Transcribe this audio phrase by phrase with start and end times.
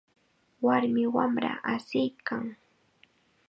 [0.65, 2.43] Warmi wamra asiykan.